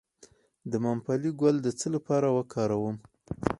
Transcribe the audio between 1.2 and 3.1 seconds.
ګل د څه لپاره وکاروم؟